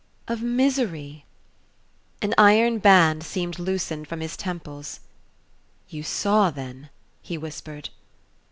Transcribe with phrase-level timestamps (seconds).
[0.27, 1.25] "Of misery...."
[2.23, 5.01] An iron band seemed loosened from his temples.
[5.89, 6.89] "You saw then...?"
[7.21, 7.89] he whispered.